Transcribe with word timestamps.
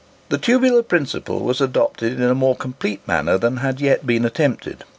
The 0.29 0.39
tubular 0.39 0.81
principle 0.81 1.41
was 1.41 1.61
adopted 1.61 2.13
in 2.19 2.23
a 2.23 2.33
more 2.33 2.55
complete 2.55 3.07
manner 3.07 3.37
than 3.37 3.57
had 3.57 3.79
yet 3.79 4.03
been 4.03 4.25
attempted. 4.25 4.83